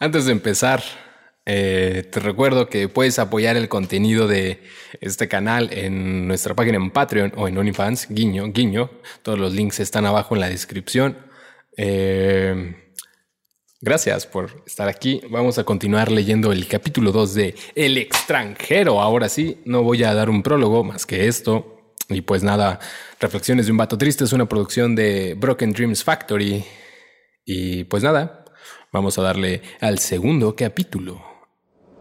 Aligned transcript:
Antes 0.00 0.26
de 0.26 0.32
empezar, 0.32 0.82
eh, 1.44 2.08
te 2.10 2.20
recuerdo 2.20 2.68
que 2.68 2.88
puedes 2.88 3.18
apoyar 3.18 3.56
el 3.56 3.68
contenido 3.68 4.28
de 4.28 4.62
este 5.00 5.26
canal 5.26 5.70
en 5.72 6.28
nuestra 6.28 6.54
página 6.54 6.76
en 6.76 6.90
Patreon 6.90 7.32
o 7.36 7.48
en 7.48 7.58
OnlyFans, 7.58 8.06
guiño, 8.10 8.52
guiño. 8.52 8.90
Todos 9.22 9.40
los 9.40 9.52
links 9.52 9.80
están 9.80 10.06
abajo 10.06 10.36
en 10.36 10.40
la 10.40 10.48
descripción. 10.48 11.18
Eh, 11.76 12.76
gracias 13.80 14.24
por 14.24 14.62
estar 14.66 14.86
aquí. 14.86 15.20
Vamos 15.30 15.58
a 15.58 15.64
continuar 15.64 16.12
leyendo 16.12 16.52
el 16.52 16.68
capítulo 16.68 17.10
2 17.10 17.34
de 17.34 17.54
El 17.74 17.98
extranjero. 17.98 19.00
Ahora 19.00 19.28
sí, 19.28 19.62
no 19.64 19.82
voy 19.82 20.04
a 20.04 20.14
dar 20.14 20.30
un 20.30 20.44
prólogo 20.44 20.84
más 20.84 21.06
que 21.06 21.26
esto. 21.26 21.94
Y 22.08 22.20
pues 22.20 22.44
nada, 22.44 22.78
Reflexiones 23.20 23.66
de 23.66 23.72
un 23.72 23.78
vato 23.78 23.98
triste 23.98 24.22
es 24.22 24.32
una 24.32 24.46
producción 24.46 24.94
de 24.94 25.34
Broken 25.34 25.72
Dreams 25.72 26.04
Factory. 26.04 26.64
Y 27.44 27.82
pues 27.84 28.04
nada, 28.04 28.44
vamos 28.92 29.18
a 29.18 29.22
darle 29.22 29.62
al 29.80 29.98
segundo 29.98 30.54
capítulo. 30.56 31.28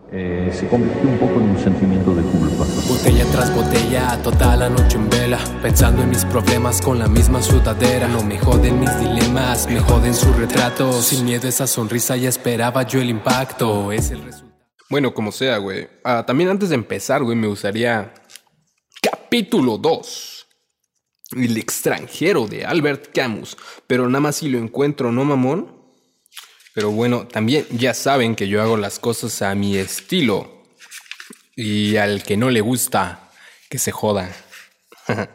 Eh, 0.10 0.50
se 0.54 0.68
convirtió 0.70 1.02
un 1.02 1.18
poco 1.18 1.34
en 1.34 1.50
un 1.50 1.60
sentimiento 1.60 2.16
de 2.16 2.22
culpa. 2.22 2.66
Botella 2.88 3.26
tras 3.32 3.54
botella, 3.54 4.22
toda 4.24 4.56
la 4.56 4.70
noche 4.70 4.96
en 4.96 5.10
vela, 5.10 5.38
pensando 5.62 6.02
en 6.02 6.10
mis 6.10 6.24
problemas 6.24 6.82
con 6.82 6.98
la 6.98 7.08
misma 7.08 7.42
sudadera. 7.42 8.08
No 8.08 8.24
me 8.24 8.40
joden 8.40 8.80
mis 8.80 8.98
dilemas, 9.00 9.68
me 9.70 9.82
joden 9.82 10.14
su 10.14 10.32
retrato. 10.32 10.94
Sin 11.02 11.26
miedo 11.26 11.50
esa 11.50 11.68
sonrisa 11.68 12.16
ya 12.16 12.30
esperaba 12.30 12.84
yo 12.84 13.02
el 13.02 13.10
impacto. 13.10 13.92
Es 13.92 14.12
el 14.12 14.24
resultado. 14.24 14.48
Bueno, 14.90 15.14
como 15.14 15.34
sea, 15.34 15.58
güey. 15.58 15.90
Ah, 16.06 16.24
también 16.26 16.50
antes 16.50 16.70
de 16.70 16.76
empezar, 16.76 17.24
güey, 17.24 17.36
me 17.36 17.48
gustaría... 17.48 18.14
Capítulo 19.02 19.78
2. 19.78 20.48
El 21.36 21.58
extranjero 21.58 22.48
de 22.48 22.66
Albert 22.66 23.10
Camus. 23.14 23.58
Pero 23.86 24.08
nada 24.08 24.22
más 24.22 24.38
si 24.38 24.48
lo 24.48 24.58
encuentro, 24.58 25.12
¿no, 25.12 25.26
mamón? 25.26 25.77
Pero 26.78 26.92
bueno, 26.92 27.26
también 27.26 27.66
ya 27.72 27.96
saben 27.96 28.36
que 28.36 28.48
yo 28.48 28.62
hago 28.62 28.78
las 28.78 29.00
cosas 29.00 29.42
a 29.42 29.56
mi 29.56 29.78
estilo. 29.78 30.62
Y 31.56 31.96
al 31.96 32.22
que 32.22 32.38
no 32.38 32.52
le 32.52 32.62
gusta, 32.62 33.32
que 33.68 33.80
se 33.80 33.92
joda. 33.92 34.32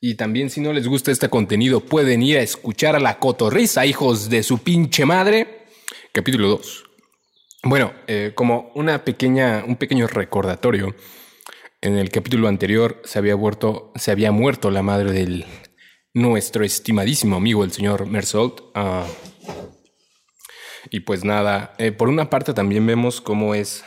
y 0.00 0.14
también 0.14 0.50
si 0.50 0.60
no 0.60 0.72
les 0.72 0.86
gusta 0.86 1.10
este 1.10 1.28
contenido, 1.28 1.80
pueden 1.80 2.22
ir 2.22 2.38
a 2.38 2.42
escuchar 2.42 2.94
a 2.94 3.00
la 3.00 3.18
cotorriza, 3.18 3.84
hijos 3.84 4.30
de 4.30 4.44
su 4.44 4.58
pinche 4.58 5.04
madre. 5.04 5.66
Capítulo 6.12 6.46
2. 6.46 6.84
Bueno, 7.64 7.92
eh, 8.06 8.30
como 8.36 8.70
una 8.76 9.04
pequeña, 9.04 9.64
un 9.66 9.74
pequeño 9.74 10.06
recordatorio, 10.06 10.94
en 11.80 11.98
el 11.98 12.10
capítulo 12.10 12.46
anterior 12.46 13.02
se 13.04 13.18
había, 13.18 13.34
muerto, 13.34 13.92
se 13.96 14.12
había 14.12 14.30
muerto 14.30 14.70
la 14.70 14.84
madre 14.84 15.10
del 15.10 15.46
nuestro 16.12 16.64
estimadísimo 16.64 17.34
amigo, 17.34 17.64
el 17.64 17.72
señor 17.72 18.06
Mersault. 18.06 18.60
Ah, 18.76 19.04
y 20.90 21.00
pues 21.00 21.24
nada, 21.24 21.74
eh, 21.78 21.92
por 21.92 22.08
una 22.08 22.30
parte 22.30 22.54
también 22.54 22.86
vemos 22.86 23.20
cómo 23.20 23.54
es, 23.54 23.84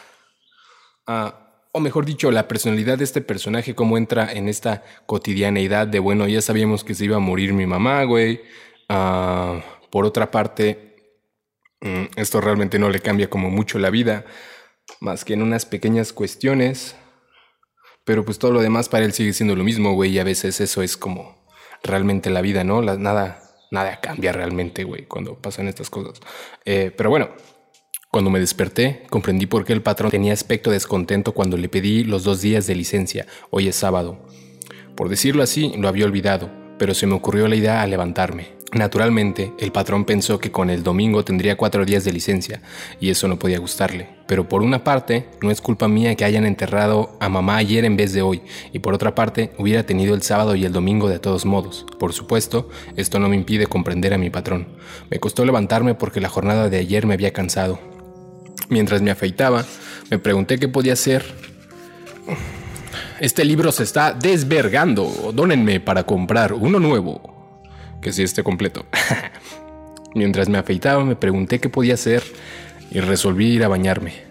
ah, 1.05 1.47
o 1.71 1.79
mejor 1.79 2.05
dicho, 2.05 2.31
la 2.31 2.47
personalidad 2.47 2.97
de 2.97 3.03
este 3.03 3.21
personaje, 3.21 3.75
cómo 3.75 3.97
entra 3.97 4.31
en 4.31 4.49
esta 4.49 4.83
cotidianeidad 5.05 5.87
de, 5.87 5.99
bueno, 5.99 6.27
ya 6.27 6.41
sabíamos 6.41 6.83
que 6.83 6.95
se 6.95 7.05
iba 7.05 7.17
a 7.17 7.19
morir 7.19 7.53
mi 7.53 7.65
mamá, 7.65 8.03
güey. 8.03 8.41
Ah, 8.89 9.61
por 9.91 10.05
otra 10.05 10.31
parte, 10.31 10.95
mm, 11.81 12.05
esto 12.15 12.41
realmente 12.41 12.79
no 12.79 12.89
le 12.89 12.99
cambia 12.99 13.29
como 13.29 13.49
mucho 13.49 13.79
la 13.79 13.89
vida, 13.89 14.25
más 15.01 15.25
que 15.25 15.33
en 15.33 15.41
unas 15.43 15.65
pequeñas 15.65 16.13
cuestiones. 16.13 16.95
Pero 18.05 18.23
pues 18.25 18.39
todo 18.39 18.51
lo 18.53 18.61
demás 18.61 18.89
para 18.89 19.05
él 19.05 19.13
sigue 19.13 19.33
siendo 19.33 19.55
lo 19.55 19.63
mismo, 19.63 19.93
güey, 19.93 20.11
y 20.11 20.19
a 20.19 20.23
veces 20.23 20.61
eso 20.61 20.81
es 20.81 20.97
como 20.97 21.45
realmente 21.83 22.29
la 22.29 22.41
vida, 22.41 22.63
¿no? 22.63 22.81
La, 22.81 22.97
nada, 22.97 23.46
nada 23.71 23.99
cambia 23.99 24.31
realmente, 24.31 24.83
güey, 24.83 25.05
cuando 25.05 25.35
pasan 25.35 25.67
estas 25.67 25.89
cosas. 25.89 26.19
Eh, 26.65 26.91
pero 26.95 27.09
bueno, 27.09 27.29
cuando 28.09 28.29
me 28.29 28.39
desperté, 28.39 29.03
comprendí 29.09 29.45
por 29.45 29.65
qué 29.65 29.73
el 29.73 29.81
patrón 29.81 30.11
tenía 30.11 30.33
aspecto 30.33 30.71
descontento 30.71 31.33
cuando 31.33 31.57
le 31.57 31.69
pedí 31.69 32.03
los 32.03 32.23
dos 32.23 32.41
días 32.41 32.65
de 32.65 32.75
licencia. 32.75 33.27
Hoy 33.49 33.67
es 33.67 33.75
sábado. 33.75 34.25
Por 34.95 35.09
decirlo 35.09 35.43
así, 35.43 35.73
lo 35.77 35.87
había 35.87 36.05
olvidado, 36.05 36.49
pero 36.79 36.93
se 36.93 37.05
me 37.05 37.13
ocurrió 37.13 37.47
la 37.47 37.55
idea 37.55 37.81
al 37.81 37.89
levantarme. 37.89 38.56
Naturalmente, 38.73 39.53
el 39.59 39.71
patrón 39.71 40.03
pensó 40.03 40.39
que 40.39 40.51
con 40.51 40.69
el 40.69 40.83
domingo 40.83 41.23
tendría 41.23 41.55
cuatro 41.55 41.85
días 41.85 42.03
de 42.03 42.11
licencia, 42.11 42.61
y 42.99 43.09
eso 43.09 43.29
no 43.29 43.39
podía 43.39 43.59
gustarle. 43.59 44.09
Pero 44.27 44.49
por 44.49 44.61
una 44.61 44.83
parte, 44.83 45.25
no 45.41 45.51
es 45.51 45.61
culpa 45.61 45.87
mía 45.87 46.15
que 46.15 46.25
hayan 46.25 46.45
enterrado 46.45 47.15
a 47.21 47.29
mamá 47.29 47.55
ayer 47.55 47.85
en 47.85 47.95
vez 47.95 48.11
de 48.11 48.21
hoy, 48.21 48.41
y 48.73 48.79
por 48.79 48.93
otra 48.93 49.15
parte, 49.15 49.51
hubiera 49.57 49.83
tenido 49.83 50.13
el 50.13 50.21
sábado 50.21 50.53
y 50.55 50.65
el 50.65 50.73
domingo 50.73 51.07
de 51.07 51.19
todos 51.19 51.45
modos. 51.45 51.85
Por 51.97 52.11
supuesto, 52.11 52.69
esto 52.97 53.19
no 53.19 53.29
me 53.29 53.37
impide 53.37 53.67
comprender 53.67 54.13
a 54.13 54.17
mi 54.17 54.29
patrón. 54.29 54.67
Me 55.09 55.19
costó 55.19 55.45
levantarme 55.45 55.95
porque 55.95 56.19
la 56.19 56.29
jornada 56.29 56.69
de 56.69 56.77
ayer 56.77 57.05
me 57.05 57.13
había 57.13 57.31
cansado. 57.31 57.79
Mientras 58.67 59.01
me 59.01 59.11
afeitaba, 59.11 59.65
me 60.11 60.19
pregunté 60.19 60.59
qué 60.59 60.67
podía 60.67 60.93
hacer. 60.93 61.23
Este 63.21 63.45
libro 63.45 63.71
se 63.71 63.83
está 63.83 64.11
desvergando. 64.11 65.31
Dónenme 65.33 65.79
para 65.79 66.03
comprar 66.03 66.51
uno 66.51 66.79
nuevo 66.81 67.36
que 68.01 68.11
sí 68.11 68.23
esté 68.23 68.43
completo. 68.43 68.85
Mientras 70.15 70.49
me 70.49 70.57
afeitaba 70.57 71.03
me 71.03 71.15
pregunté 71.15 71.59
qué 71.59 71.69
podía 71.69 71.95
hacer 71.95 72.23
y 72.91 72.99
resolví 72.99 73.47
ir 73.47 73.63
a 73.63 73.67
bañarme. 73.67 74.27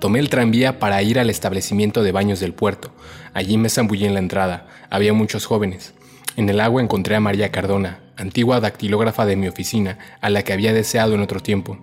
Tomé 0.00 0.18
el 0.18 0.28
tranvía 0.28 0.78
para 0.78 1.02
ir 1.02 1.18
al 1.18 1.30
establecimiento 1.30 2.02
de 2.02 2.12
baños 2.12 2.40
del 2.40 2.52
puerto. 2.52 2.92
Allí 3.32 3.56
me 3.56 3.70
zambullí 3.70 4.04
en 4.04 4.14
la 4.14 4.20
entrada. 4.20 4.66
Había 4.90 5.12
muchos 5.12 5.46
jóvenes. 5.46 5.94
En 6.36 6.48
el 6.48 6.60
agua 6.60 6.82
encontré 6.82 7.14
a 7.14 7.20
María 7.20 7.50
Cardona, 7.50 8.00
antigua 8.16 8.60
dactilógrafa 8.60 9.24
de 9.24 9.36
mi 9.36 9.48
oficina, 9.48 9.98
a 10.20 10.28
la 10.30 10.42
que 10.42 10.52
había 10.52 10.72
deseado 10.72 11.14
en 11.14 11.20
otro 11.20 11.40
tiempo. 11.40 11.78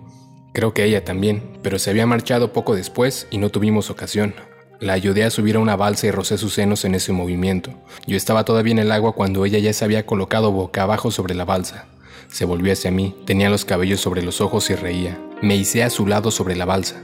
Creo 0.52 0.74
que 0.74 0.84
ella 0.84 1.04
también, 1.04 1.58
pero 1.62 1.78
se 1.78 1.90
había 1.90 2.06
marchado 2.06 2.52
poco 2.52 2.76
después 2.76 3.26
y 3.30 3.38
no 3.38 3.48
tuvimos 3.48 3.90
ocasión. 3.90 4.34
La 4.82 4.94
ayudé 4.94 5.22
a 5.22 5.30
subir 5.30 5.54
a 5.54 5.60
una 5.60 5.76
balsa 5.76 6.08
y 6.08 6.10
rocé 6.10 6.36
sus 6.36 6.54
senos 6.54 6.84
en 6.84 6.96
ese 6.96 7.12
movimiento. 7.12 7.72
Yo 8.04 8.16
estaba 8.16 8.44
todavía 8.44 8.72
en 8.72 8.80
el 8.80 8.90
agua 8.90 9.12
cuando 9.12 9.44
ella 9.44 9.60
ya 9.60 9.72
se 9.72 9.84
había 9.84 10.06
colocado 10.06 10.50
boca 10.50 10.82
abajo 10.82 11.12
sobre 11.12 11.36
la 11.36 11.44
balsa. 11.44 11.86
Se 12.26 12.44
volvió 12.44 12.72
hacia 12.72 12.90
mí, 12.90 13.14
tenía 13.24 13.48
los 13.48 13.64
cabellos 13.64 14.00
sobre 14.00 14.22
los 14.22 14.40
ojos 14.40 14.68
y 14.70 14.74
reía. 14.74 15.16
Me 15.40 15.54
hice 15.54 15.84
a 15.84 15.90
su 15.90 16.04
lado 16.04 16.32
sobre 16.32 16.56
la 16.56 16.64
balsa. 16.64 17.00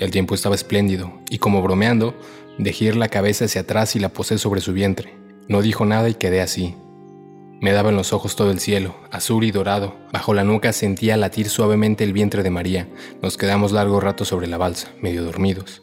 El 0.00 0.10
tiempo 0.10 0.34
estaba 0.34 0.56
espléndido, 0.56 1.12
y 1.30 1.38
como 1.38 1.62
bromeando, 1.62 2.16
dejé 2.58 2.86
ir 2.86 2.96
la 2.96 3.06
cabeza 3.06 3.44
hacia 3.44 3.60
atrás 3.60 3.94
y 3.94 4.00
la 4.00 4.08
posé 4.08 4.36
sobre 4.36 4.60
su 4.60 4.72
vientre. 4.72 5.14
No 5.46 5.62
dijo 5.62 5.86
nada 5.86 6.08
y 6.08 6.14
quedé 6.14 6.40
así. 6.40 6.74
Me 7.60 7.70
daba 7.70 7.90
en 7.90 7.96
los 7.96 8.12
ojos 8.12 8.34
todo 8.34 8.50
el 8.50 8.58
cielo, 8.58 8.96
azul 9.12 9.44
y 9.44 9.52
dorado. 9.52 9.94
Bajo 10.12 10.34
la 10.34 10.42
nuca 10.42 10.72
sentía 10.72 11.16
latir 11.16 11.48
suavemente 11.48 12.02
el 12.02 12.12
vientre 12.12 12.42
de 12.42 12.50
María. 12.50 12.88
Nos 13.22 13.36
quedamos 13.36 13.70
largo 13.70 14.00
rato 14.00 14.24
sobre 14.24 14.48
la 14.48 14.58
balsa, 14.58 14.88
medio 15.00 15.22
dormidos. 15.22 15.80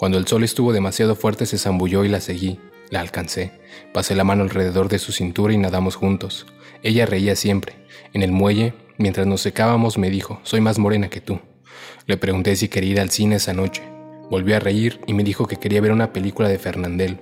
Cuando 0.00 0.16
el 0.16 0.26
sol 0.26 0.44
estuvo 0.44 0.72
demasiado 0.72 1.14
fuerte 1.14 1.44
se 1.44 1.58
zambulló 1.58 2.06
y 2.06 2.08
la 2.08 2.22
seguí. 2.22 2.58
La 2.88 3.00
alcancé. 3.00 3.52
Pasé 3.92 4.14
la 4.14 4.24
mano 4.24 4.44
alrededor 4.44 4.88
de 4.88 4.98
su 4.98 5.12
cintura 5.12 5.52
y 5.52 5.58
nadamos 5.58 5.94
juntos. 5.94 6.46
Ella 6.82 7.04
reía 7.04 7.36
siempre. 7.36 7.74
En 8.14 8.22
el 8.22 8.32
muelle, 8.32 8.72
mientras 8.96 9.26
nos 9.26 9.42
secábamos, 9.42 9.98
me 9.98 10.08
dijo, 10.08 10.40
soy 10.42 10.62
más 10.62 10.78
morena 10.78 11.10
que 11.10 11.20
tú. 11.20 11.38
Le 12.06 12.16
pregunté 12.16 12.56
si 12.56 12.68
quería 12.68 12.92
ir 12.92 13.00
al 13.00 13.10
cine 13.10 13.36
esa 13.36 13.52
noche. 13.52 13.82
Volvió 14.30 14.56
a 14.56 14.58
reír 14.58 15.02
y 15.06 15.12
me 15.12 15.22
dijo 15.22 15.46
que 15.46 15.58
quería 15.58 15.82
ver 15.82 15.92
una 15.92 16.14
película 16.14 16.48
de 16.48 16.58
Fernandel. 16.58 17.18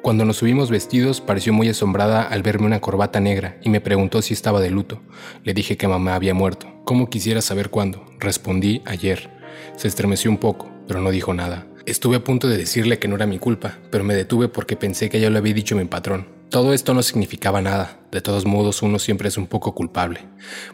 Cuando 0.00 0.24
nos 0.24 0.36
subimos 0.36 0.70
vestidos, 0.70 1.20
pareció 1.20 1.52
muy 1.52 1.68
asombrada 1.68 2.22
al 2.22 2.44
verme 2.44 2.66
una 2.66 2.80
corbata 2.80 3.18
negra 3.18 3.58
y 3.64 3.70
me 3.70 3.80
preguntó 3.80 4.22
si 4.22 4.34
estaba 4.34 4.60
de 4.60 4.70
luto. 4.70 5.02
Le 5.42 5.52
dije 5.52 5.76
que 5.76 5.88
mamá 5.88 6.14
había 6.14 6.32
muerto. 6.32 6.68
¿Cómo 6.84 7.10
quisiera 7.10 7.42
saber 7.42 7.70
cuándo? 7.70 8.06
Respondí 8.20 8.82
ayer. 8.84 9.30
Se 9.74 9.88
estremeció 9.88 10.30
un 10.30 10.38
poco, 10.38 10.70
pero 10.86 11.00
no 11.00 11.10
dijo 11.10 11.34
nada. 11.34 11.66
Estuve 11.86 12.16
a 12.16 12.24
punto 12.24 12.46
de 12.46 12.58
decirle 12.58 12.98
que 12.98 13.08
no 13.08 13.16
era 13.16 13.26
mi 13.26 13.38
culpa, 13.38 13.78
pero 13.90 14.04
me 14.04 14.14
detuve 14.14 14.48
porque 14.48 14.76
pensé 14.76 15.08
que 15.08 15.20
ya 15.20 15.30
lo 15.30 15.38
había 15.38 15.54
dicho 15.54 15.76
mi 15.76 15.86
patrón. 15.86 16.28
Todo 16.50 16.74
esto 16.74 16.94
no 16.94 17.02
significaba 17.02 17.62
nada, 17.62 18.00
de 18.10 18.20
todos 18.20 18.44
modos 18.44 18.82
uno 18.82 18.98
siempre 18.98 19.28
es 19.28 19.38
un 19.38 19.46
poco 19.46 19.74
culpable. 19.74 20.20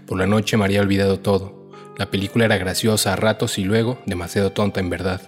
Por 0.06 0.18
la 0.18 0.26
noche 0.26 0.56
me 0.56 0.64
había 0.64 0.80
olvidado 0.80 1.20
todo. 1.20 1.70
La 1.96 2.10
película 2.10 2.44
era 2.44 2.56
graciosa 2.56 3.12
a 3.12 3.16
ratos 3.16 3.58
y 3.58 3.64
luego 3.64 3.98
demasiado 4.06 4.52
tonta 4.52 4.80
en 4.80 4.90
verdad. 4.90 5.22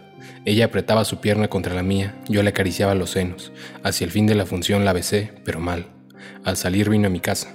Ella 0.45 0.67
apretaba 0.67 1.05
su 1.05 1.21
pierna 1.21 1.49
contra 1.49 1.75
la 1.75 1.83
mía, 1.83 2.17
yo 2.29 2.43
le 2.43 2.51
acariciaba 2.51 2.95
los 2.95 3.11
senos. 3.11 3.53
Hacia 3.85 4.05
el 4.05 4.11
fin 4.11 4.27
de 4.27 4.35
la 4.35 4.47
función 4.47 4.85
la 4.85 4.93
besé, 4.93 5.33
pero 5.45 5.61
mal. 5.61 5.87
Al 6.45 6.57
salir 6.57 6.91
vino 6.91 7.07
a 7.07 7.11
mi 7.11 7.21
casa. 7.21 7.55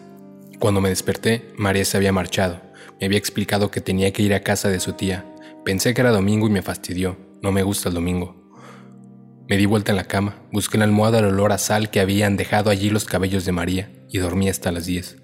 Cuando 0.60 0.80
me 0.80 0.90
desperté, 0.90 1.52
María 1.58 1.84
se 1.84 1.98
había 1.98 2.14
marchado. 2.14 2.62
Me 3.00 3.08
había 3.08 3.18
explicado 3.18 3.70
que 3.70 3.82
tenía 3.82 4.14
que 4.14 4.24
ir 4.24 4.34
a 4.34 4.44
casa 4.44 4.70
de 4.70 4.80
su 4.80 4.94
tía. 4.94 5.26
Pensé 5.66 5.94
que 5.94 6.02
era 6.02 6.12
domingo 6.12 6.48
y 6.48 6.52
me 6.52 6.62
fastidió. 6.62 7.18
No 7.44 7.52
me 7.52 7.62
gusta 7.62 7.90
el 7.90 7.96
domingo. 7.96 8.42
Me 9.50 9.58
di 9.58 9.66
vuelta 9.66 9.92
en 9.92 9.98
la 9.98 10.06
cama, 10.06 10.42
busqué 10.54 10.78
en 10.78 10.80
la 10.80 10.86
almohada 10.86 11.20
el 11.20 11.26
olor 11.26 11.52
a 11.52 11.58
sal 11.58 11.90
que 11.90 12.00
habían 12.00 12.38
dejado 12.38 12.70
allí 12.70 12.90
los 12.90 13.04
cabellos 13.04 13.44
de 13.44 13.52
María 13.52 13.92
y 14.10 14.20
dormí 14.20 14.48
hasta 14.48 14.72
las 14.72 14.86
10. 14.86 15.18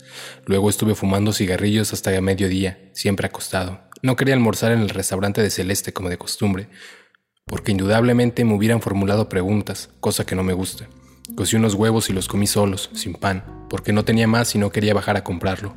Luego 0.46 0.70
estuve 0.70 0.96
fumando 0.96 1.32
cigarrillos 1.32 1.94
hasta 1.94 2.20
mediodía, 2.20 2.92
siempre 2.94 3.26
acostado. 3.26 3.80
No 4.02 4.18
quería 4.18 4.34
almorzar 4.34 4.74
en 4.74 4.82
el 4.82 4.90
restaurante 4.90 5.42
de 5.42 5.50
Celeste 5.50 5.94
como 5.94 6.10
de 6.10 6.18
costumbre, 6.18 6.68
porque 7.46 7.72
indudablemente 7.72 8.44
me 8.44 8.54
hubieran 8.54 8.82
formulado 8.82 9.30
preguntas, 9.30 9.90
cosa 10.02 10.26
que 10.26 10.36
no 10.36 10.44
me 10.44 10.52
gusta. 10.52 10.90
Cocí 11.36 11.56
unos 11.56 11.74
huevos 11.74 12.10
y 12.10 12.14
los 12.14 12.28
comí 12.28 12.48
solos, 12.48 12.90
sin 12.94 13.14
pan. 13.14 13.44
porque 13.70 13.94
no 13.94 14.04
tenía 14.04 14.28
más 14.28 14.56
y 14.56 14.58
no 14.58 14.72
quería 14.72 14.96
bajar 14.96 15.16
a 15.16 15.24
comprarlo. 15.24 15.76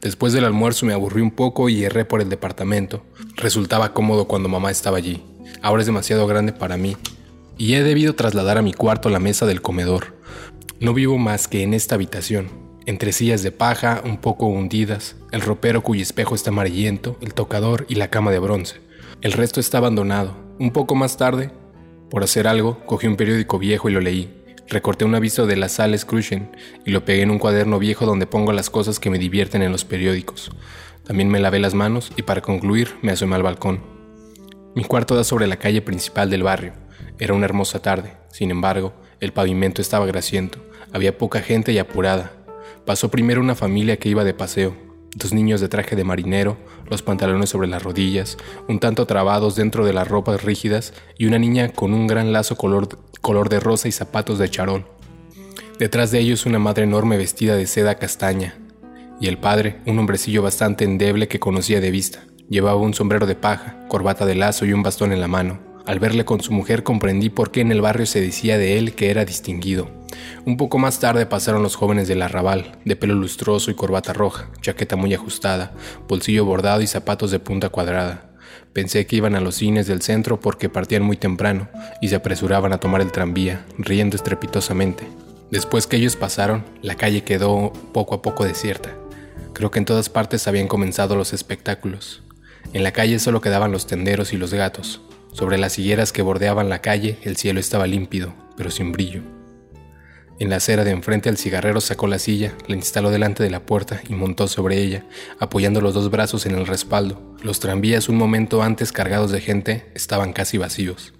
Después 0.00 0.32
del 0.32 0.44
almuerzo 0.44 0.86
me 0.86 0.92
aburrí 0.92 1.20
un 1.20 1.32
poco 1.32 1.68
y 1.68 1.84
erré 1.84 2.04
por 2.04 2.20
el 2.20 2.28
departamento. 2.28 3.04
Resultaba 3.34 3.92
cómodo 3.92 4.28
cuando 4.28 4.48
mamá 4.48 4.70
estaba 4.70 4.98
allí. 4.98 5.24
Ahora 5.60 5.82
es 5.82 5.86
demasiado 5.86 6.26
grande 6.28 6.52
para 6.52 6.76
mí. 6.76 6.96
Y 7.58 7.74
he 7.74 7.82
debido 7.82 8.14
trasladar 8.14 8.58
a 8.58 8.62
mi 8.62 8.72
cuarto 8.72 9.10
la 9.10 9.18
mesa 9.18 9.44
del 9.44 9.60
comedor. 9.60 10.16
No 10.78 10.94
vivo 10.94 11.18
más 11.18 11.48
que 11.48 11.62
en 11.62 11.74
esta 11.74 11.96
habitación, 11.96 12.48
entre 12.86 13.12
sillas 13.12 13.42
de 13.42 13.52
paja 13.52 14.02
un 14.04 14.18
poco 14.18 14.46
hundidas, 14.46 15.16
el 15.30 15.40
ropero 15.40 15.82
cuyo 15.82 16.02
espejo 16.02 16.34
está 16.34 16.50
amarillento, 16.50 17.16
el 17.20 17.34
tocador 17.34 17.86
y 17.88 17.94
la 17.96 18.08
cama 18.08 18.30
de 18.30 18.40
bronce. 18.40 18.80
El 19.20 19.32
resto 19.32 19.60
está 19.60 19.78
abandonado. 19.78 20.36
Un 20.58 20.72
poco 20.72 20.94
más 20.94 21.16
tarde, 21.16 21.50
por 22.10 22.24
hacer 22.24 22.48
algo, 22.48 22.84
cogí 22.86 23.06
un 23.06 23.16
periódico 23.16 23.58
viejo 23.58 23.88
y 23.88 23.92
lo 23.92 24.00
leí. 24.00 24.41
Recorté 24.68 25.04
un 25.04 25.14
aviso 25.14 25.46
de 25.46 25.56
la 25.56 25.68
Sales 25.68 26.04
Cruchen 26.04 26.50
y 26.86 26.90
lo 26.90 27.04
pegué 27.04 27.22
en 27.22 27.30
un 27.30 27.38
cuaderno 27.38 27.78
viejo 27.78 28.06
donde 28.06 28.26
pongo 28.26 28.52
las 28.52 28.70
cosas 28.70 28.98
que 28.98 29.10
me 29.10 29.18
divierten 29.18 29.62
en 29.62 29.72
los 29.72 29.84
periódicos. 29.84 30.50
También 31.04 31.28
me 31.28 31.40
lavé 31.40 31.58
las 31.58 31.74
manos 31.74 32.12
y 32.16 32.22
para 32.22 32.40
concluir 32.40 32.94
me 33.02 33.12
asomé 33.12 33.36
al 33.36 33.42
balcón. 33.42 33.80
Mi 34.74 34.84
cuarto 34.84 35.14
da 35.14 35.24
sobre 35.24 35.46
la 35.46 35.56
calle 35.56 35.82
principal 35.82 36.30
del 36.30 36.42
barrio. 36.42 36.72
Era 37.18 37.34
una 37.34 37.44
hermosa 37.44 37.82
tarde, 37.82 38.16
sin 38.30 38.50
embargo, 38.50 38.94
el 39.20 39.32
pavimento 39.32 39.82
estaba 39.82 40.06
grasiento, 40.06 40.58
había 40.92 41.18
poca 41.18 41.40
gente 41.40 41.72
y 41.72 41.78
apurada. 41.78 42.32
Pasó 42.86 43.10
primero 43.10 43.40
una 43.40 43.54
familia 43.54 43.98
que 43.98 44.08
iba 44.08 44.24
de 44.24 44.34
paseo, 44.34 44.74
dos 45.14 45.32
niños 45.32 45.60
de 45.60 45.68
traje 45.68 45.96
de 45.96 46.04
marinero, 46.04 46.56
los 46.88 47.02
pantalones 47.02 47.50
sobre 47.50 47.68
las 47.68 47.82
rodillas, 47.82 48.36
un 48.68 48.78
tanto 48.78 49.06
trabados 49.06 49.56
dentro 49.56 49.84
de 49.84 49.92
las 49.92 50.08
ropas 50.08 50.42
rígidas 50.42 50.94
y 51.18 51.26
una 51.26 51.38
niña 51.38 51.68
con 51.70 51.92
un 51.92 52.06
gran 52.06 52.32
lazo 52.32 52.56
color, 52.56 52.88
color 53.20 53.48
de 53.48 53.60
rosa 53.60 53.88
y 53.88 53.92
zapatos 53.92 54.38
de 54.38 54.50
charol. 54.50 54.86
Detrás 55.78 56.10
de 56.10 56.20
ellos 56.20 56.46
una 56.46 56.58
madre 56.58 56.84
enorme 56.84 57.16
vestida 57.16 57.56
de 57.56 57.66
seda 57.66 57.96
castaña, 57.96 58.54
y 59.20 59.28
el 59.28 59.38
padre, 59.38 59.80
un 59.86 59.98
hombrecillo 59.98 60.42
bastante 60.42 60.84
endeble 60.84 61.28
que 61.28 61.38
conocía 61.38 61.80
de 61.80 61.90
vista. 61.90 62.24
Llevaba 62.48 62.80
un 62.80 62.92
sombrero 62.92 63.26
de 63.26 63.36
paja, 63.36 63.86
corbata 63.88 64.26
de 64.26 64.34
lazo 64.34 64.66
y 64.66 64.72
un 64.72 64.82
bastón 64.82 65.12
en 65.12 65.20
la 65.20 65.28
mano. 65.28 65.60
Al 65.86 65.98
verle 65.98 66.24
con 66.24 66.40
su 66.40 66.52
mujer 66.52 66.82
comprendí 66.82 67.28
por 67.28 67.50
qué 67.50 67.60
en 67.60 67.72
el 67.72 67.80
barrio 67.80 68.06
se 68.06 68.20
decía 68.20 68.56
de 68.58 68.78
él 68.78 68.94
que 68.94 69.10
era 69.10 69.24
distinguido. 69.24 69.88
Un 70.44 70.56
poco 70.56 70.78
más 70.78 71.00
tarde 71.00 71.26
pasaron 71.26 71.62
los 71.62 71.76
jóvenes 71.76 72.06
del 72.08 72.22
arrabal, 72.22 72.78
de 72.84 72.96
pelo 72.96 73.14
lustroso 73.14 73.70
y 73.70 73.74
corbata 73.74 74.12
roja, 74.12 74.48
chaqueta 74.60 74.96
muy 74.96 75.12
ajustada, 75.14 75.72
bolsillo 76.08 76.44
bordado 76.44 76.82
y 76.82 76.86
zapatos 76.86 77.30
de 77.30 77.40
punta 77.40 77.68
cuadrada. 77.68 78.30
Pensé 78.72 79.06
que 79.06 79.16
iban 79.16 79.34
a 79.34 79.40
los 79.40 79.56
cines 79.56 79.86
del 79.86 80.02
centro 80.02 80.40
porque 80.40 80.68
partían 80.68 81.02
muy 81.02 81.16
temprano 81.16 81.68
y 82.00 82.08
se 82.08 82.16
apresuraban 82.16 82.72
a 82.72 82.78
tomar 82.78 83.00
el 83.00 83.12
tranvía, 83.12 83.64
riendo 83.76 84.16
estrepitosamente. 84.16 85.06
Después 85.50 85.86
que 85.86 85.96
ellos 85.96 86.16
pasaron, 86.16 86.64
la 86.80 86.94
calle 86.94 87.24
quedó 87.24 87.72
poco 87.92 88.14
a 88.14 88.22
poco 88.22 88.44
desierta. 88.44 88.94
Creo 89.52 89.70
que 89.70 89.78
en 89.78 89.84
todas 89.84 90.08
partes 90.08 90.48
habían 90.48 90.68
comenzado 90.68 91.16
los 91.16 91.34
espectáculos. 91.34 92.22
En 92.72 92.82
la 92.82 92.92
calle 92.92 93.18
solo 93.18 93.42
quedaban 93.42 93.72
los 93.72 93.86
tenderos 93.86 94.32
y 94.32 94.38
los 94.38 94.54
gatos. 94.54 95.02
Sobre 95.32 95.56
las 95.56 95.78
higueras 95.78 96.12
que 96.12 96.22
bordeaban 96.22 96.68
la 96.68 96.80
calle 96.82 97.18
el 97.22 97.36
cielo 97.36 97.58
estaba 97.58 97.86
límpido, 97.86 98.34
pero 98.56 98.70
sin 98.70 98.92
brillo. 98.92 99.22
En 100.38 100.50
la 100.50 100.56
acera 100.56 100.84
de 100.84 100.90
enfrente 100.90 101.28
el 101.28 101.38
cigarrero 101.38 101.80
sacó 101.80 102.06
la 102.06 102.18
silla, 102.18 102.52
la 102.66 102.76
instaló 102.76 103.10
delante 103.10 103.42
de 103.42 103.50
la 103.50 103.64
puerta 103.64 104.02
y 104.08 104.14
montó 104.14 104.48
sobre 104.48 104.78
ella, 104.82 105.04
apoyando 105.38 105.80
los 105.80 105.94
dos 105.94 106.10
brazos 106.10 106.46
en 106.46 106.54
el 106.54 106.66
respaldo. 106.66 107.34
Los 107.42 107.60
tranvías 107.60 108.08
un 108.08 108.16
momento 108.16 108.62
antes 108.62 108.92
cargados 108.92 109.30
de 109.30 109.40
gente 109.40 109.90
estaban 109.94 110.32
casi 110.32 110.58
vacíos. 110.58 111.14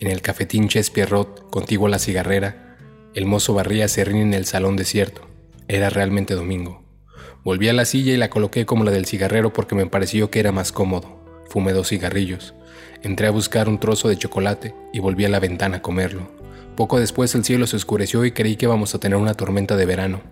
En 0.00 0.08
el 0.08 0.20
cafetín 0.22 0.68
Ches 0.68 0.90
Pierrot, 0.90 1.48
contiguo 1.50 1.86
a 1.86 1.90
la 1.90 1.98
cigarrera, 1.98 2.76
el 3.14 3.26
mozo 3.26 3.54
barría 3.54 3.88
serrín 3.88 4.18
en 4.18 4.34
el 4.34 4.44
salón 4.44 4.76
desierto. 4.76 5.26
Era 5.68 5.88
realmente 5.88 6.34
domingo. 6.34 6.82
Volví 7.44 7.68
a 7.68 7.72
la 7.72 7.84
silla 7.84 8.12
y 8.12 8.16
la 8.16 8.28
coloqué 8.28 8.66
como 8.66 8.84
la 8.84 8.90
del 8.90 9.06
cigarrero 9.06 9.52
porque 9.52 9.74
me 9.74 9.86
pareció 9.86 10.30
que 10.30 10.40
era 10.40 10.52
más 10.52 10.72
cómodo. 10.72 11.44
Fumé 11.48 11.72
dos 11.72 11.88
cigarrillos. 11.88 12.54
Entré 13.04 13.26
a 13.26 13.32
buscar 13.32 13.68
un 13.68 13.78
trozo 13.78 14.08
de 14.08 14.16
chocolate 14.16 14.74
y 14.90 14.98
volví 14.98 15.26
a 15.26 15.28
la 15.28 15.38
ventana 15.38 15.76
a 15.76 15.82
comerlo. 15.82 16.26
Poco 16.74 16.98
después 16.98 17.34
el 17.34 17.44
cielo 17.44 17.66
se 17.66 17.76
oscureció 17.76 18.24
y 18.24 18.32
creí 18.32 18.56
que 18.56 18.64
íbamos 18.64 18.94
a 18.94 18.98
tener 18.98 19.18
una 19.18 19.34
tormenta 19.34 19.76
de 19.76 19.84
verano. 19.84 20.22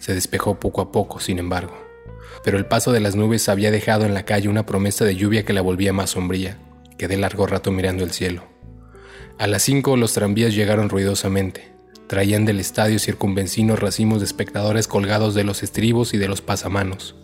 Se 0.00 0.14
despejó 0.14 0.58
poco 0.58 0.80
a 0.80 0.90
poco, 0.90 1.20
sin 1.20 1.38
embargo. 1.38 1.78
Pero 2.42 2.58
el 2.58 2.66
paso 2.66 2.90
de 2.90 2.98
las 2.98 3.14
nubes 3.14 3.48
había 3.48 3.70
dejado 3.70 4.04
en 4.04 4.14
la 4.14 4.24
calle 4.24 4.48
una 4.48 4.66
promesa 4.66 5.04
de 5.04 5.14
lluvia 5.14 5.44
que 5.44 5.52
la 5.52 5.60
volvía 5.60 5.92
más 5.92 6.10
sombría. 6.10 6.58
Quedé 6.98 7.16
largo 7.16 7.46
rato 7.46 7.70
mirando 7.70 8.02
el 8.02 8.10
cielo. 8.10 8.42
A 9.38 9.46
las 9.46 9.62
cinco 9.62 9.96
los 9.96 10.12
tranvías 10.12 10.56
llegaron 10.56 10.88
ruidosamente. 10.88 11.70
Traían 12.08 12.44
del 12.44 12.58
estadio 12.58 12.98
circunvencinos 12.98 13.78
racimos 13.78 14.18
de 14.18 14.24
espectadores 14.24 14.88
colgados 14.88 15.34
de 15.34 15.44
los 15.44 15.62
estribos 15.62 16.14
y 16.14 16.18
de 16.18 16.26
los 16.26 16.42
pasamanos. 16.42 17.14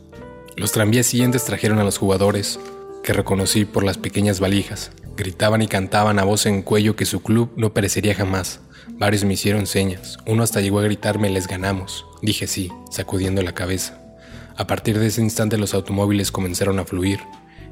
Los 0.57 0.71
tranvías 0.71 1.07
siguientes 1.07 1.45
trajeron 1.45 1.81
a 1.81 1.85
los 1.85 1.99
jugadores, 1.99 2.61
que 3.05 3.13
reconocí 3.13 3.67
por 3.67 3.85
las 3.85 3.99
pequeñas 3.99 4.41
valijas. 4.41 4.91
Gritaban 5.15 5.61
y 5.61 5.69
cantaban 5.69 6.19
a 6.19 6.25
voz 6.25 6.47
en 6.47 6.63
cuello 6.63 6.97
que 6.97 7.05
su 7.05 7.23
club 7.23 7.53
no 7.55 7.75
perecería 7.75 8.15
jamás. 8.15 8.61
Varios 8.89 9.25
me 9.25 9.35
hicieron 9.35 9.67
señas. 9.67 10.17
Uno 10.27 10.43
hasta 10.43 10.63
llegó 10.63 10.79
a 10.81 10.85
gritarme 10.85 11.29
les 11.29 11.47
ganamos. 11.47 12.07
Dije 12.23 12.47
sí, 12.47 12.73
sacudiendo 12.91 13.43
la 13.43 13.53
cabeza. 13.53 14.01
A 14.57 14.67
partir 14.67 14.99
de 14.99 15.09
ese 15.09 15.21
instante 15.21 15.59
los 15.59 15.75
automóviles 15.75 16.33
comenzaron 16.33 16.79
a 16.79 16.87
fluir. 16.87 17.21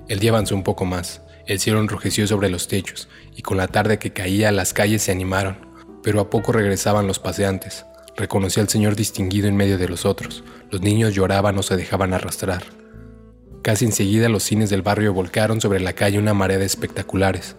El 0.07 0.21
día 0.21 0.31
avanzó 0.31 0.55
un 0.55 0.65
poco 0.65 0.85
más. 0.85 1.23
El 1.47 1.59
cielo 1.59 1.81
enrojeció 1.81 2.27
sobre 2.27 2.51
los 2.51 2.69
techos 2.69 3.09
y 3.35 3.41
con 3.41 3.57
la 3.57 3.69
tarde 3.69 3.99
que 3.99 4.13
caía 4.13 4.53
las 4.53 4.75
calles 4.75 5.03
se 5.03 5.13
animaron. 5.13 5.57
Pero 6.03 6.21
a 6.21 6.29
poco 6.29 6.53
regresaban 6.53 7.07
los 7.07 7.19
paseantes. 7.19 7.87
Reconocí 8.17 8.61
al 8.61 8.69
señor 8.69 8.97
distinguido 8.97 9.49
en 9.49 9.57
medio 9.57 9.79
de 9.79 9.89
los 9.89 10.05
otros. 10.05 10.45
Los 10.71 10.83
niños 10.83 11.15
lloraban 11.15 11.57
o 11.59 11.63
se 11.63 11.77
dejaban 11.77 12.13
arrastrar. 12.13 12.82
Casi 13.63 13.85
enseguida 13.85 14.29
los 14.29 14.43
cines 14.43 14.71
del 14.71 14.83
barrio 14.83 15.15
volcaron 15.15 15.61
sobre 15.61 15.79
la 15.79 15.93
calle 15.93 16.19
una 16.19 16.35
marea 16.35 16.59
de 16.59 16.65
espectaculares. 16.65 17.55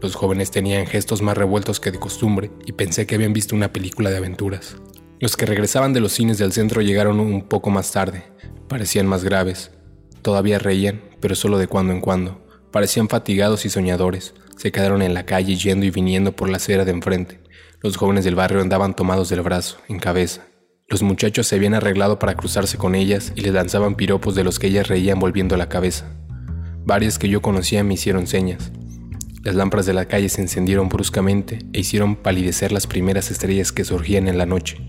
Los 0.00 0.14
jóvenes 0.14 0.50
tenían 0.50 0.86
gestos 0.86 1.20
más 1.20 1.36
revueltos 1.36 1.78
que 1.78 1.90
de 1.90 1.98
costumbre 1.98 2.50
y 2.64 2.72
pensé 2.72 3.06
que 3.06 3.16
habían 3.16 3.34
visto 3.34 3.54
una 3.54 3.70
película 3.70 4.08
de 4.08 4.16
aventuras. 4.16 4.76
Los 5.20 5.36
que 5.36 5.44
regresaban 5.44 5.92
de 5.92 6.00
los 6.00 6.12
cines 6.12 6.38
del 6.38 6.52
centro 6.52 6.80
llegaron 6.80 7.20
un 7.20 7.42
poco 7.42 7.68
más 7.68 7.92
tarde. 7.92 8.24
Parecían 8.66 9.06
más 9.06 9.24
graves. 9.24 9.70
Todavía 10.22 10.58
reían, 10.58 11.02
pero 11.20 11.34
solo 11.34 11.58
de 11.58 11.68
cuando 11.68 11.92
en 11.92 12.00
cuando. 12.00 12.46
Parecían 12.70 13.10
fatigados 13.10 13.66
y 13.66 13.68
soñadores. 13.70 14.32
Se 14.56 14.72
quedaron 14.72 15.02
en 15.02 15.12
la 15.12 15.26
calle 15.26 15.56
yendo 15.56 15.84
y 15.84 15.90
viniendo 15.90 16.32
por 16.32 16.48
la 16.48 16.56
acera 16.56 16.86
de 16.86 16.92
enfrente. 16.92 17.40
Los 17.82 17.98
jóvenes 17.98 18.24
del 18.24 18.36
barrio 18.36 18.62
andaban 18.62 18.96
tomados 18.96 19.28
del 19.28 19.42
brazo, 19.42 19.76
en 19.88 19.98
cabeza. 19.98 20.46
Los 20.92 21.02
muchachos 21.02 21.46
se 21.46 21.56
habían 21.56 21.72
arreglado 21.72 22.18
para 22.18 22.34
cruzarse 22.34 22.76
con 22.76 22.94
ellas 22.94 23.32
y 23.34 23.40
les 23.40 23.54
lanzaban 23.54 23.94
piropos 23.94 24.34
de 24.34 24.44
los 24.44 24.58
que 24.58 24.66
ellas 24.66 24.88
reían 24.88 25.18
volviendo 25.18 25.56
la 25.56 25.70
cabeza. 25.70 26.04
Varias 26.84 27.18
que 27.18 27.30
yo 27.30 27.40
conocía 27.40 27.82
me 27.82 27.94
hicieron 27.94 28.26
señas. 28.26 28.72
Las 29.42 29.54
lámparas 29.54 29.86
de 29.86 29.94
la 29.94 30.04
calle 30.04 30.28
se 30.28 30.42
encendieron 30.42 30.90
bruscamente 30.90 31.60
e 31.72 31.80
hicieron 31.80 32.14
palidecer 32.14 32.72
las 32.72 32.86
primeras 32.86 33.30
estrellas 33.30 33.72
que 33.72 33.86
surgían 33.86 34.28
en 34.28 34.36
la 34.36 34.44
noche. 34.44 34.86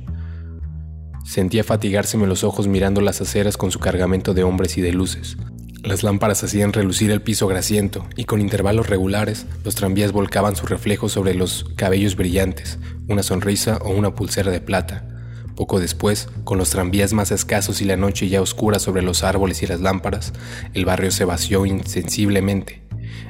Sentía 1.23 1.63
fatigárseme 1.63 2.27
los 2.27 2.43
ojos 2.43 2.67
mirando 2.67 2.99
las 2.99 3.21
aceras 3.21 3.55
con 3.55 3.71
su 3.71 3.79
cargamento 3.79 4.33
de 4.33 4.43
hombres 4.43 4.77
y 4.77 4.81
de 4.81 4.91
luces. 4.91 5.37
Las 5.83 6.03
lámparas 6.03 6.43
hacían 6.43 6.73
relucir 6.73 7.11
el 7.11 7.21
piso 7.21 7.47
grasiento 7.47 8.05
y 8.17 8.25
con 8.25 8.41
intervalos 8.41 8.89
regulares 8.89 9.45
los 9.63 9.75
tranvías 9.75 10.11
volcaban 10.11 10.57
su 10.57 10.65
reflejo 10.65 11.07
sobre 11.07 11.33
los 11.33 11.63
cabellos 11.77 12.17
brillantes, 12.17 12.77
una 13.07 13.23
sonrisa 13.23 13.77
o 13.77 13.91
una 13.91 14.13
pulsera 14.13 14.51
de 14.51 14.59
plata, 14.59 15.07
poco 15.55 15.79
después, 15.79 16.29
con 16.43 16.57
los 16.57 16.69
tranvías 16.69 17.13
más 17.13 17.31
escasos 17.31 17.81
y 17.81 17.85
la 17.85 17.97
noche 17.97 18.29
ya 18.29 18.41
oscura 18.41 18.79
sobre 18.79 19.01
los 19.01 19.23
árboles 19.23 19.63
y 19.63 19.67
las 19.67 19.81
lámparas, 19.81 20.33
el 20.73 20.85
barrio 20.85 21.11
se 21.11 21.25
vació 21.25 21.65
insensiblemente, 21.65 22.87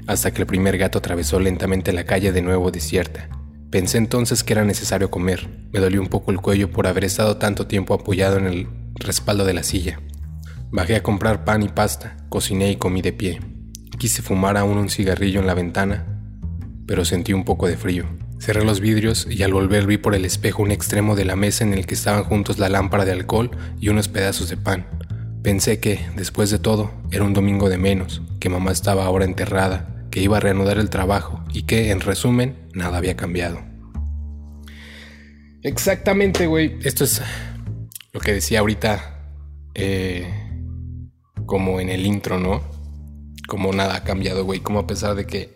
hasta 0.08 0.32
que 0.32 0.42
el 0.42 0.48
primer 0.48 0.77
gato 0.77 1.00
atravesó 1.00 1.39
lentamente 1.39 1.94
la 1.94 2.06
calle 2.06 2.32
de 2.32 2.42
nuevo 2.42 2.72
desierta. 2.72 3.30
Pensé 3.70 3.98
entonces 3.98 4.44
que 4.44 4.53
era 4.53 4.63
necesario 4.63 5.10
comer. 5.10 5.50
Me 5.72 5.80
dolió 5.80 6.00
un 6.00 6.08
poco 6.08 6.32
el 6.32 6.39
cuello 6.39 6.70
por 6.70 6.86
haber 6.86 7.06
estado 7.06 7.38
tanto 7.38 7.65
tiempo 7.65 7.96
apoyado 7.96 8.38
en 8.38 8.46
el 8.46 8.68
respaldo 8.96 9.46
de 9.46 9.53
la 9.53 9.63
silla. 9.63 10.00
Bajé 10.72 10.96
a 10.96 11.03
comprar 11.03 11.44
pan 11.44 11.63
y 11.63 11.70
pasta, 11.70 12.18
cociné 12.30 12.72
y 12.72 12.75
comí 12.75 13.01
de 13.01 13.13
pie. 13.13 13.39
Quise 13.98 14.22
fumar 14.22 14.58
aún 14.58 14.77
un 14.77 14.89
cigarrillo 14.89 15.39
en 15.39 15.48
la 15.48 15.56
ventana, 15.56 16.06
pero 16.86 17.03
sentí 17.03 17.34
un 17.34 17.46
poco 17.46 17.68
de 17.68 17.77
frío. 17.77 18.06
Cerré 18.43 18.65
los 18.65 18.81
vidrios 18.81 19.25
y 19.29 19.41
al 19.43 19.53
volver 19.53 19.88
vi 19.88 19.97
por 19.97 20.15
el 20.15 20.25
espejo 20.25 20.63
un 20.63 20.71
extremo 20.71 21.15
de 21.15 21.23
la 21.23 21.38
mesa 21.38 21.63
en 21.63 21.73
el 21.73 21.85
que 21.85 21.93
estaban 21.93 22.25
juntos 22.25 22.59
la 22.59 22.67
lámpara 22.67 23.05
de 23.05 23.13
alcohol 23.13 23.51
y 23.79 23.88
unos 23.88 24.09
pedazos 24.09 24.50
de 24.50 24.57
pan. 24.57 24.85
Pensé 25.41 25.79
que, 25.79 26.05
después 26.17 26.50
de 26.50 26.59
todo, 26.59 26.91
era 27.09 27.23
un 27.23 27.31
domingo 27.31 27.69
de 27.69 27.77
menos, 27.77 28.21
que 28.41 28.50
mamá 28.50 28.73
estaba 28.73 29.05
ahora 29.05 29.23
enterrada, 29.23 30.07
que 30.12 30.19
iba 30.19 30.35
a 30.35 30.39
reanudar 30.41 30.77
el 30.77 30.89
trabajo 30.89 31.41
y 31.53 31.63
que, 31.63 31.91
en 31.91 32.01
resumen, 32.01 32.57
nada 32.73 32.97
había 32.97 33.15
cambiado. 33.15 33.62
Exactamente, 35.62 36.45
güey. 36.45 36.77
Esto 36.83 37.05
es 37.05 37.21
lo 38.12 38.19
que 38.19 38.33
decía 38.33 38.59
ahorita, 38.59 39.21
eh, 39.73 40.27
como 41.45 41.79
en 41.79 41.88
el 41.88 42.05
intro, 42.05 42.41
¿no? 42.41 42.62
Como 43.47 43.71
nada 43.71 43.95
ha 43.95 44.03
cambiado, 44.03 44.43
güey. 44.43 44.59
Como 44.59 44.79
a 44.79 44.85
pesar 44.85 45.15
de 45.15 45.25
que 45.25 45.55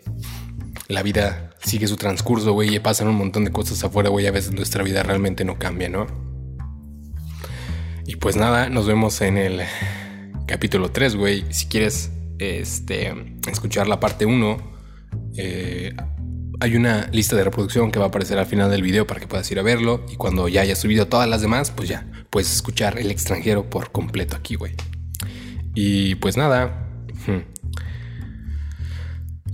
la 0.88 1.02
vida 1.02 1.47
sigue 1.64 1.86
su 1.86 1.96
transcurso, 1.96 2.52
güey, 2.52 2.74
y 2.74 2.78
pasan 2.78 3.08
un 3.08 3.16
montón 3.16 3.44
de 3.44 3.52
cosas 3.52 3.82
afuera, 3.84 4.08
güey, 4.08 4.26
a 4.26 4.30
veces 4.30 4.52
nuestra 4.52 4.82
vida 4.82 5.02
realmente 5.02 5.44
no 5.44 5.58
cambia, 5.58 5.88
¿no? 5.88 6.06
Y 8.06 8.16
pues 8.16 8.36
nada, 8.36 8.70
nos 8.70 8.86
vemos 8.86 9.20
en 9.20 9.36
el 9.36 9.60
capítulo 10.46 10.90
3, 10.90 11.14
güey. 11.16 11.44
Si 11.50 11.66
quieres 11.66 12.10
este, 12.38 13.12
escuchar 13.50 13.86
la 13.86 14.00
parte 14.00 14.24
1, 14.24 14.56
eh, 15.36 15.94
hay 16.60 16.74
una 16.74 17.08
lista 17.12 17.36
de 17.36 17.44
reproducción 17.44 17.92
que 17.92 17.98
va 17.98 18.06
a 18.06 18.08
aparecer 18.08 18.38
al 18.38 18.46
final 18.46 18.70
del 18.70 18.82
video 18.82 19.06
para 19.06 19.20
que 19.20 19.26
puedas 19.26 19.50
ir 19.50 19.58
a 19.58 19.62
verlo. 19.62 20.06
Y 20.10 20.16
cuando 20.16 20.48
ya 20.48 20.62
haya 20.62 20.74
subido 20.74 21.06
todas 21.06 21.28
las 21.28 21.42
demás, 21.42 21.70
pues 21.70 21.88
ya 21.88 22.06
puedes 22.30 22.50
escuchar 22.50 22.98
el 22.98 23.10
extranjero 23.10 23.68
por 23.68 23.92
completo 23.92 24.36
aquí, 24.36 24.54
güey. 24.54 24.74
Y 25.74 26.14
pues 26.16 26.36
nada. 26.36 26.87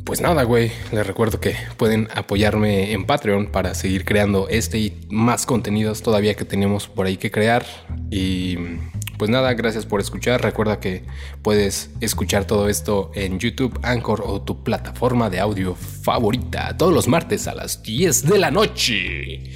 Pues 0.04 0.20
nada, 0.20 0.42
güey. 0.42 0.70
Les 0.92 1.06
recuerdo 1.06 1.40
que 1.40 1.56
pueden 1.78 2.08
apoyarme 2.14 2.92
en 2.92 3.06
Patreon 3.06 3.46
para 3.46 3.74
seguir 3.74 4.04
creando 4.04 4.48
este 4.48 4.78
y 4.78 5.00
más 5.08 5.46
contenidos 5.46 6.02
todavía 6.02 6.34
que 6.34 6.44
tenemos 6.44 6.88
por 6.88 7.06
ahí 7.06 7.16
que 7.16 7.30
crear. 7.30 7.64
Y 8.10 8.56
pues 9.16 9.30
nada, 9.30 9.54
gracias 9.54 9.86
por 9.86 10.00
escuchar. 10.00 10.42
Recuerda 10.42 10.78
que 10.78 11.04
puedes 11.40 11.90
escuchar 12.02 12.44
todo 12.44 12.68
esto 12.68 13.12
en 13.14 13.38
YouTube, 13.38 13.78
Anchor 13.82 14.22
o 14.26 14.42
tu 14.42 14.62
plataforma 14.62 15.30
de 15.30 15.40
audio 15.40 15.74
favorita 15.74 16.76
todos 16.76 16.92
los 16.92 17.08
martes 17.08 17.48
a 17.48 17.54
las 17.54 17.82
10 17.82 18.26
de 18.26 18.38
la 18.38 18.50
noche. 18.50 19.54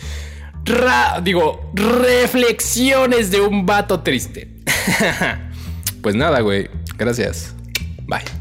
digo, 1.23 1.71
reflexiones 1.75 3.31
de 3.31 3.43
un 3.43 3.67
vato 3.67 4.01
triste. 4.01 4.49
pues 6.03 6.15
nada, 6.15 6.41
güey. 6.41 6.71
Gracias. 6.97 7.55
Bye. 8.07 8.38